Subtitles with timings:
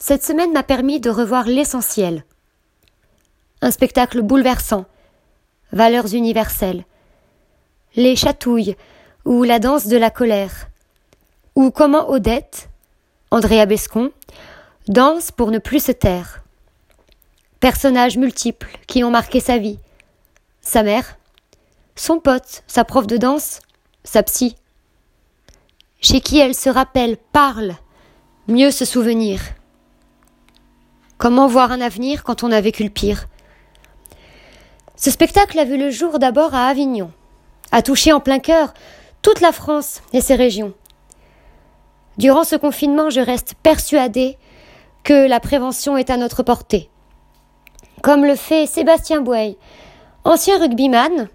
[0.00, 2.24] cette semaine m'a permis de revoir l'essentiel.
[3.60, 4.86] Un spectacle bouleversant,
[5.72, 6.84] valeurs universelles,
[7.94, 8.76] les chatouilles
[9.26, 10.70] ou la danse de la colère,
[11.54, 12.70] ou comment Odette,
[13.30, 14.10] Andrea Bescon,
[14.88, 16.42] danse pour ne plus se taire.
[17.60, 19.78] Personnages multiples qui ont marqué sa vie.
[20.62, 21.18] Sa mère,
[21.94, 23.60] son pote, sa prof de danse,
[24.02, 24.56] sa psy.
[26.00, 27.74] Chez qui elle se rappelle, parle,
[28.48, 29.40] mieux se souvenir.
[31.20, 33.26] Comment voir un avenir quand on a vécu le pire?
[34.96, 37.12] Ce spectacle a vu le jour d'abord à Avignon,
[37.72, 38.72] a touché en plein cœur
[39.20, 40.72] toute la France et ses régions.
[42.16, 44.38] Durant ce confinement, je reste persuadée
[45.04, 46.88] que la prévention est à notre portée.
[48.00, 49.58] Comme le fait Sébastien Bouey,
[50.24, 51.28] ancien rugbyman,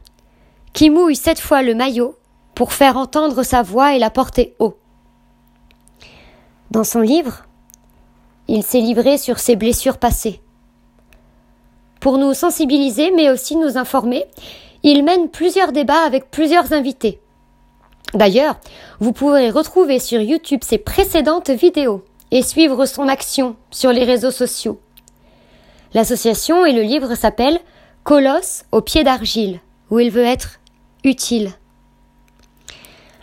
[0.73, 2.17] qui mouille cette fois le maillot
[2.55, 4.79] pour faire entendre sa voix et la porter haut.
[6.71, 7.45] Dans son livre,
[8.55, 10.39] il s'est livré sur ses blessures passées.
[11.99, 14.25] Pour nous sensibiliser, mais aussi nous informer,
[14.81, 17.19] il mène plusieurs débats avec plusieurs invités.
[18.13, 18.57] D'ailleurs,
[19.01, 24.31] vous pourrez retrouver sur YouTube ses précédentes vidéos et suivre son action sur les réseaux
[24.31, 24.79] sociaux.
[25.93, 27.59] L'association et le livre s'appellent
[28.05, 30.61] Colosse au pied d'argile, où il veut être
[31.03, 31.51] utile.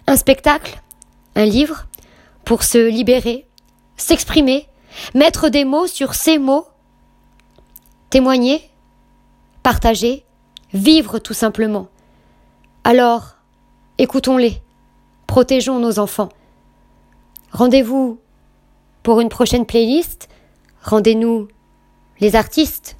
[0.07, 0.79] Un spectacle,
[1.37, 1.87] un livre,
[2.45, 3.47] pour se libérer,
[3.97, 4.67] s'exprimer,
[5.15, 6.67] mettre des mots sur ces mots,
[8.11, 8.71] témoigner,
[9.63, 10.25] partager,
[10.73, 11.89] vivre tout simplement.
[12.85, 13.37] Alors,
[13.99, 14.61] écoutons-les,
[15.27, 16.31] protégeons nos enfants.
[17.53, 18.19] Rendez-vous
[19.03, 20.29] pour une prochaine playlist,
[20.83, 21.49] rendez-nous
[22.21, 22.97] les artistes